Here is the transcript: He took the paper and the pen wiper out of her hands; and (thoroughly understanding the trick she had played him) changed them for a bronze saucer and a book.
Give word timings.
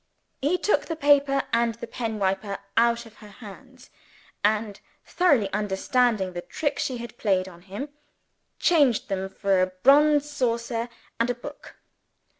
He 0.41 0.57
took 0.57 0.85
the 0.87 0.95
paper 0.95 1.43
and 1.53 1.75
the 1.75 1.85
pen 1.85 2.17
wiper 2.17 2.57
out 2.75 3.05
of 3.05 3.17
her 3.17 3.29
hands; 3.29 3.91
and 4.43 4.79
(thoroughly 5.05 5.47
understanding 5.53 6.33
the 6.33 6.41
trick 6.41 6.79
she 6.79 6.97
had 6.97 7.19
played 7.19 7.45
him) 7.45 7.89
changed 8.57 9.09
them 9.09 9.29
for 9.29 9.61
a 9.61 9.67
bronze 9.67 10.27
saucer 10.27 10.89
and 11.19 11.29
a 11.29 11.35
book. 11.35 11.75